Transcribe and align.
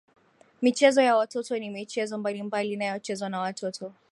Michezo 0.61 1.01
ya 1.01 1.15
watoto 1.15 1.57
ni 1.59 1.69
michezo 1.69 2.17
mbalimbali 2.17 2.71
inayochezwa 2.73 3.29
na 3.29 3.39
watoto 3.39 3.93